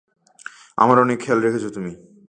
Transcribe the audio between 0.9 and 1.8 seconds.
অনেক খেয়াল রেখেছো